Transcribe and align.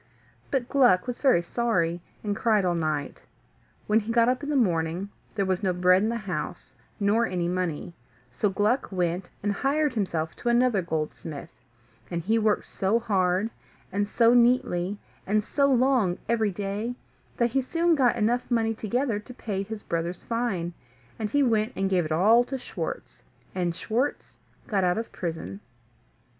But 0.49 0.67
Gluck 0.67 1.05
was 1.05 1.19
very 1.21 1.43
sorry, 1.43 2.01
and 2.23 2.35
cried 2.35 2.65
all 2.65 2.73
night. 2.73 3.21
When 3.85 3.99
he 3.99 4.11
got 4.11 4.27
up 4.27 4.41
in 4.41 4.49
the 4.49 4.55
morning 4.55 5.09
there 5.35 5.45
was 5.45 5.61
no 5.61 5.73
bread 5.73 6.01
in 6.01 6.09
the 6.09 6.15
house, 6.15 6.73
nor 6.99 7.27
any 7.27 7.47
money; 7.47 7.93
so 8.35 8.49
Gluck 8.49 8.91
went 8.91 9.29
and 9.43 9.51
hired 9.51 9.93
himself 9.93 10.35
to 10.37 10.49
another 10.49 10.81
goldsmith, 10.81 11.51
and 12.09 12.23
he 12.23 12.39
worked 12.39 12.65
so 12.65 12.97
hard, 12.99 13.51
and 13.91 14.09
so 14.09 14.33
neatly, 14.33 14.97
and 15.27 15.43
so 15.45 15.67
long 15.67 16.17
every 16.27 16.49
day, 16.51 16.95
that 17.37 17.51
he 17.51 17.61
soon 17.61 17.93
got 17.93 18.15
money 18.49 18.69
enough 18.71 18.79
together 18.79 19.19
to 19.19 19.33
pay 19.35 19.61
his 19.61 19.83
brother's 19.83 20.23
fine, 20.23 20.73
and 21.19 21.29
he 21.29 21.43
went 21.43 21.73
and 21.75 21.91
gave 21.91 22.05
it 22.05 22.11
all 22.11 22.43
to 22.45 22.57
Schwartz, 22.57 23.21
and 23.53 23.75
Schwartz 23.75 24.39
got 24.67 24.83
out 24.83 24.97
of 24.97 25.11
prison. 25.11 25.59